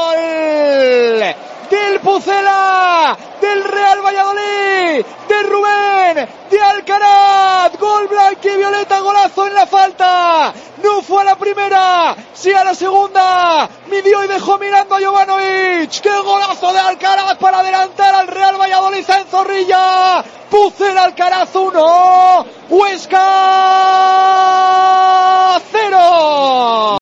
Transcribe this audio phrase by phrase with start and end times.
[0.00, 1.34] ¡Gol!
[1.70, 7.78] Del Pucela, del Real Valladolid, de Rubén, de Alcaraz.
[7.78, 10.52] Gol blanco y violeta, golazo en la falta.
[10.82, 13.68] No fue a la primera, sí a la segunda.
[13.86, 16.00] Midió y dejó mirando a Jovanovic.
[16.00, 18.59] ¡Qué golazo de Alcaraz para adelantar al Real Valladolid!
[19.30, 20.24] Zorrilla!
[20.50, 22.89] Pucel Alcaraz 1,